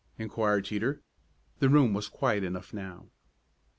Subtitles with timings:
[0.17, 1.03] inquired Teeter.
[1.59, 3.11] The room was quiet enough now.